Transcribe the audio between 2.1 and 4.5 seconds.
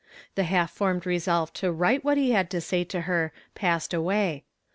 he had to say to her passed nway.